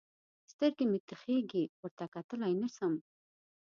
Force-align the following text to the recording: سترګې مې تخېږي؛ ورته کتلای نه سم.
سترګې 0.51 0.85
مې 0.91 0.99
تخېږي؛ 1.09 1.63
ورته 1.81 2.05
کتلای 2.13 2.53
نه 2.61 2.69
سم. 2.75 2.93